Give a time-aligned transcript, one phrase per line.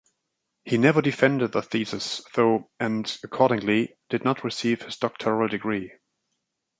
[0.65, 5.93] He never defended the thesis, though, and accordingly, did not receive his doctoral degree.